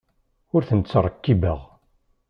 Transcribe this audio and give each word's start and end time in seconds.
Ur 0.55 0.61
ten-ttṛekkibeɣ. 0.69 1.59